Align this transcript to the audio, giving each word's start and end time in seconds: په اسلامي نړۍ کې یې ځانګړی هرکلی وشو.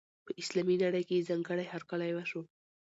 په 0.25 0.31
اسلامي 0.41 0.75
نړۍ 0.83 1.03
کې 1.07 1.15
یې 1.17 1.25
ځانګړی 1.29 1.65
هرکلی 1.73 2.11
وشو. 2.13 2.41